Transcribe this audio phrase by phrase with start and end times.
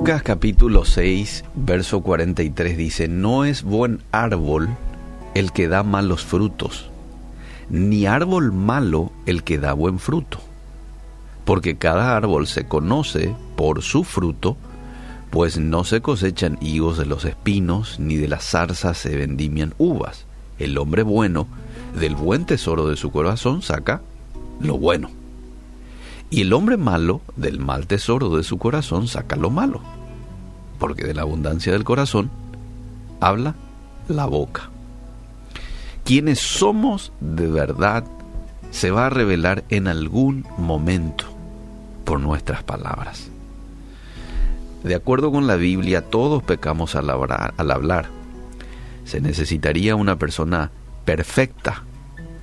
[0.00, 4.70] Lucas capítulo 6, verso 43 dice, no es buen árbol
[5.34, 6.88] el que da malos frutos,
[7.68, 10.38] ni árbol malo el que da buen fruto,
[11.44, 14.56] porque cada árbol se conoce por su fruto,
[15.28, 20.24] pues no se cosechan higos de los espinos, ni de las zarzas se vendimian uvas.
[20.58, 21.46] El hombre bueno,
[21.94, 24.00] del buen tesoro de su corazón, saca
[24.62, 25.19] lo bueno.
[26.30, 29.80] Y el hombre malo, del mal tesoro de su corazón, saca lo malo.
[30.78, 32.30] Porque de la abundancia del corazón
[33.20, 33.56] habla
[34.08, 34.70] la boca.
[36.04, 38.04] Quienes somos de verdad
[38.70, 41.24] se va a revelar en algún momento
[42.04, 43.28] por nuestras palabras.
[44.84, 48.06] De acuerdo con la Biblia, todos pecamos al hablar.
[49.04, 50.70] Se necesitaría una persona
[51.04, 51.82] perfecta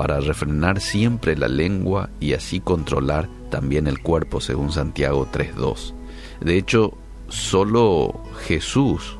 [0.00, 5.92] para refrenar siempre la lengua y así controlar también el cuerpo, según Santiago 3.2.
[6.40, 6.96] De hecho,
[7.28, 9.18] solo Jesús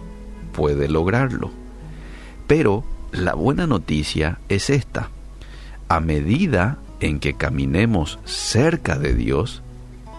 [0.55, 1.51] puede lograrlo.
[2.47, 2.83] Pero
[3.13, 5.11] la buena noticia es esta.
[5.89, 9.61] A medida en que caminemos cerca de Dios,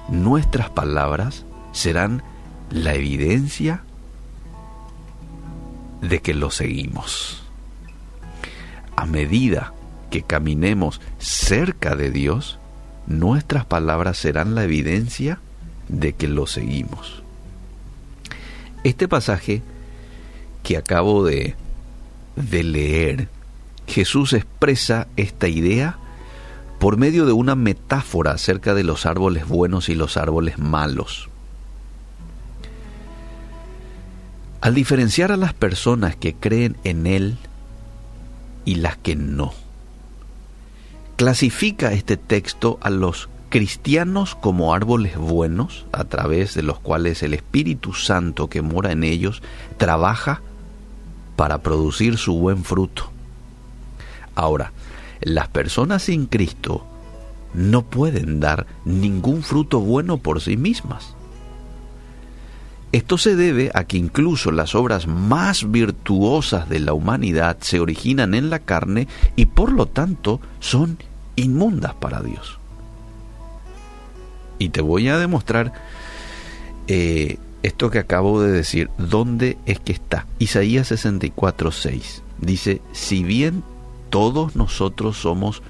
[0.10, 2.22] nuestras palabras serán
[2.70, 3.82] la evidencia
[6.02, 7.42] de que lo seguimos.
[8.96, 9.74] A medida
[10.12, 12.60] que caminemos cerca de Dios,
[13.08, 15.40] nuestras palabras serán la evidencia
[15.88, 17.24] de que lo seguimos.
[18.84, 19.64] Este pasaje
[20.62, 21.56] que acabo de,
[22.36, 23.30] de leer,
[23.88, 25.98] Jesús expresa esta idea
[26.80, 31.30] por medio de una metáfora acerca de los árboles buenos y los árboles malos.
[34.62, 37.38] Al diferenciar a las personas que creen en Él
[38.66, 39.54] y las que no,
[41.22, 47.36] clasifica este texto a los cristianos como árboles buenos, a través de los cuales el
[47.36, 49.44] Espíritu Santo que mora en ellos
[49.78, 50.42] trabaja
[51.36, 53.12] para producir su buen fruto.
[54.34, 54.72] Ahora,
[55.20, 56.88] las personas sin Cristo
[57.54, 61.14] no pueden dar ningún fruto bueno por sí mismas.
[62.94, 68.34] Esto se debe a que incluso las obras más virtuosas de la humanidad se originan
[68.34, 70.98] en la carne y por lo tanto son
[71.36, 72.60] inmundas para Dios.
[74.60, 75.74] Y te voy a demostrar
[76.88, 80.28] eh, esto que acabo de decir, ¿dónde es que está?
[80.40, 83.64] Isaías 64, 6 dice, si bien
[84.10, 85.62] todos nosotros somos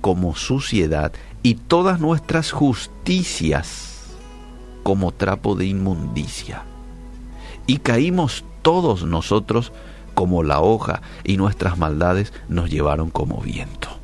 [0.00, 1.12] como suciedad
[1.42, 4.14] y todas nuestras justicias
[4.82, 6.64] como trapo de inmundicia,
[7.66, 9.72] y caímos todos nosotros
[10.14, 13.95] como la hoja y nuestras maldades nos llevaron como viento.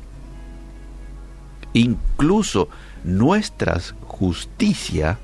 [1.73, 2.69] Incluso
[3.03, 5.19] nuestras justicia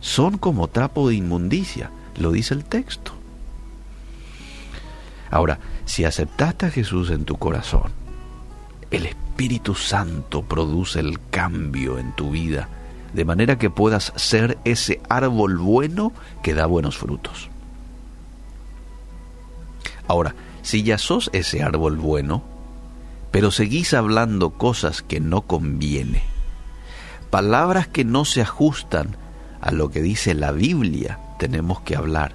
[0.00, 3.12] son como trapo de inmundicia, lo dice el texto.
[5.30, 7.92] Ahora, si aceptaste a Jesús en tu corazón,
[8.90, 12.68] el Espíritu Santo produce el cambio en tu vida,
[13.12, 16.12] de manera que puedas ser ese árbol bueno
[16.42, 17.50] que da buenos frutos.
[20.08, 22.42] Ahora, si ya sos ese árbol bueno,
[23.36, 26.22] pero seguís hablando cosas que no conviene,
[27.28, 29.14] palabras que no se ajustan
[29.60, 32.34] a lo que dice la Biblia, tenemos que hablar.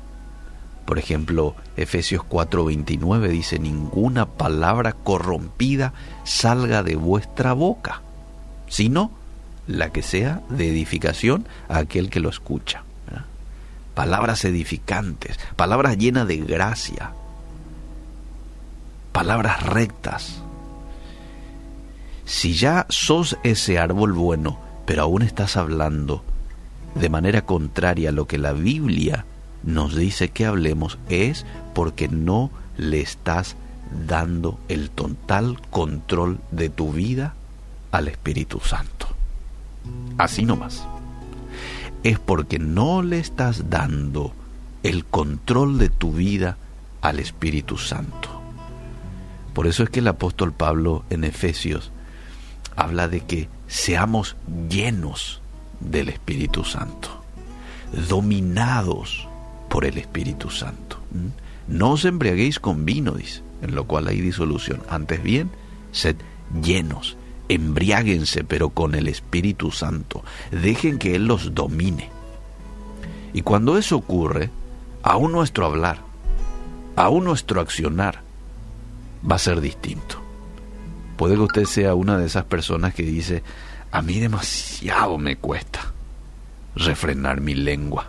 [0.85, 8.03] Por ejemplo, Efesios 4:29 dice, ninguna palabra corrompida salga de vuestra boca,
[8.67, 9.09] sino
[9.65, 12.83] la que sea de edificación a aquel que lo escucha.
[13.95, 17.13] Palabras edificantes, palabras llenas de gracia,
[19.11, 20.43] palabras rectas,
[22.31, 26.23] si ya sos ese árbol bueno, pero aún estás hablando
[26.95, 29.25] de manera contraria a lo que la Biblia
[29.63, 33.57] nos dice que hablemos, es porque no le estás
[34.07, 37.33] dando el total control de tu vida
[37.91, 39.07] al Espíritu Santo.
[40.17, 40.87] Así nomás.
[42.03, 44.31] Es porque no le estás dando
[44.83, 46.55] el control de tu vida
[47.01, 48.29] al Espíritu Santo.
[49.53, 51.91] Por eso es que el apóstol Pablo en Efesios
[52.81, 54.35] habla de que seamos
[54.69, 55.41] llenos
[55.79, 57.09] del Espíritu Santo,
[58.09, 59.27] dominados
[59.69, 60.97] por el Espíritu Santo.
[61.11, 61.73] ¿Mm?
[61.77, 64.81] No os embriaguéis con vino, dice, en lo cual hay disolución.
[64.89, 65.51] Antes bien,
[65.91, 66.15] sed
[66.61, 67.17] llenos,
[67.49, 70.23] embriáguense, pero con el Espíritu Santo.
[70.51, 72.09] Dejen que Él los domine.
[73.31, 74.49] Y cuando eso ocurre,
[75.03, 75.99] aún nuestro hablar,
[76.95, 78.21] aún nuestro accionar,
[79.29, 80.20] va a ser distinto.
[81.21, 83.43] Puede que usted sea una de esas personas que dice,
[83.91, 85.91] a mí demasiado me cuesta
[86.75, 88.07] refrenar mi lengua.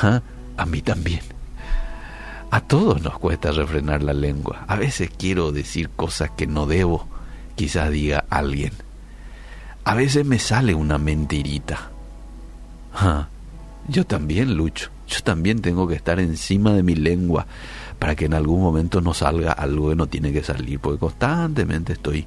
[0.00, 0.22] ¿Ah?
[0.56, 1.22] A mí también.
[2.52, 4.64] A todos nos cuesta refrenar la lengua.
[4.68, 7.08] A veces quiero decir cosas que no debo,
[7.56, 8.74] quizás diga alguien.
[9.82, 11.90] A veces me sale una mentirita.
[13.88, 14.90] yo también lucho.
[15.08, 17.48] Yo también tengo que estar encima de mi lengua
[18.00, 21.92] para que en algún momento no salga algo que no tiene que salir, porque constantemente
[21.92, 22.26] estoy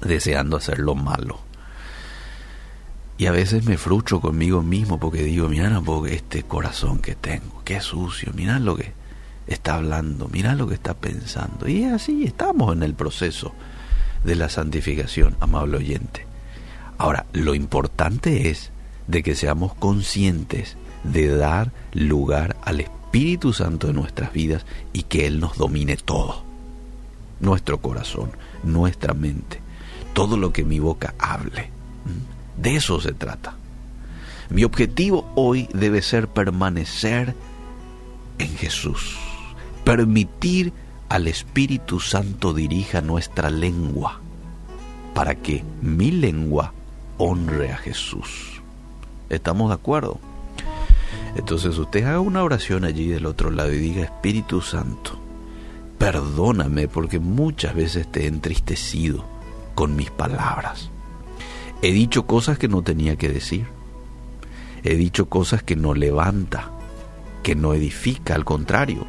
[0.00, 1.40] deseando hacer lo malo.
[3.18, 7.62] Y a veces me frustro conmigo mismo porque digo, mira porque este corazón que tengo,
[7.64, 8.92] qué sucio, mira lo que
[9.48, 11.68] está hablando, mira lo que está pensando.
[11.68, 13.52] Y así estamos en el proceso
[14.24, 16.26] de la santificación, amable oyente.
[16.96, 18.70] Ahora, lo importante es
[19.08, 22.99] de que seamos conscientes de dar lugar al Espíritu
[23.52, 26.42] Santo en nuestras vidas y que Él nos domine todo.
[27.40, 28.30] Nuestro corazón,
[28.62, 29.60] nuestra mente,
[30.12, 31.70] todo lo que mi boca hable.
[32.04, 32.62] ¿Mm?
[32.62, 33.54] De eso se trata.
[34.50, 37.34] Mi objetivo hoy debe ser permanecer
[38.38, 39.16] en Jesús,
[39.84, 40.72] permitir
[41.08, 44.20] al Espíritu Santo dirija nuestra lengua
[45.14, 46.72] para que mi lengua
[47.18, 48.60] honre a Jesús.
[49.28, 50.18] ¿Estamos de acuerdo?
[51.36, 55.18] Entonces usted haga una oración allí del otro lado y diga, Espíritu Santo,
[55.98, 59.24] perdóname porque muchas veces te he entristecido
[59.74, 60.90] con mis palabras.
[61.82, 63.66] He dicho cosas que no tenía que decir.
[64.82, 66.70] He dicho cosas que no levanta,
[67.42, 69.06] que no edifica, al contrario.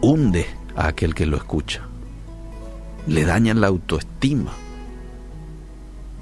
[0.00, 0.46] Hunde
[0.76, 1.82] a aquel que lo escucha.
[3.06, 4.52] Le dañan la autoestima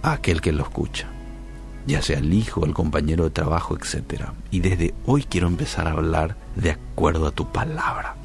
[0.02, 1.08] a aquel que lo escucha,
[1.86, 4.24] ya sea el hijo, el compañero de trabajo, etc.
[4.50, 8.16] Y desde hoy quiero empezar a hablar de acuerdo a tu palabra.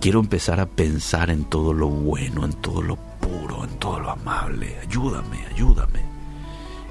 [0.00, 4.10] Quiero empezar a pensar en todo lo bueno, en todo lo puro, en todo lo
[4.10, 4.76] amable.
[4.86, 6.00] Ayúdame, ayúdame.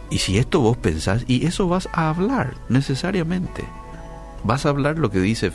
[0.09, 3.63] Y si esto vos pensás, y eso vas a hablar necesariamente.
[4.43, 5.51] Vas a hablar lo que dice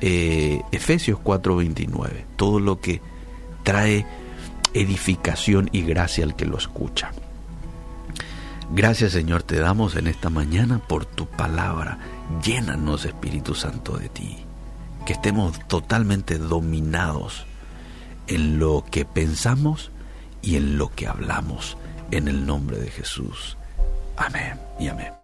[0.00, 3.00] eh, Efesios 4:29, todo lo que
[3.64, 4.06] trae
[4.72, 7.12] edificación y gracia al que lo escucha.
[8.74, 11.96] Gracias Señor te damos en esta mañana por tu palabra.
[12.42, 14.38] Llénanos Espíritu Santo de ti.
[15.06, 17.46] Que estemos totalmente dominados
[18.26, 19.92] en lo que pensamos
[20.42, 21.76] y en lo que hablamos
[22.10, 23.56] en el nombre de Jesús.
[24.16, 25.14] Amén y amén.